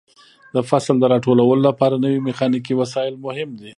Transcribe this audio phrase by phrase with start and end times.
[0.55, 3.69] د فصل د راټولولو لپاره نوې میخانیکي وسایل مهم دي.